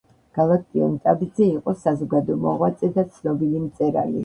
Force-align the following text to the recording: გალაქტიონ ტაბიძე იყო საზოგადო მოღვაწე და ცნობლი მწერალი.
გალაქტიონ 0.35 0.95
ტაბიძე 1.03 1.51
იყო 1.59 1.75
საზოგადო 1.83 2.39
მოღვაწე 2.47 2.91
და 2.99 3.07
ცნობლი 3.13 3.65
მწერალი. 3.71 4.19